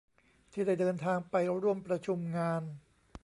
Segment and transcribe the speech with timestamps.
[0.51, 2.63] ที่ได้เดินทางไปร่วมประชุมงาน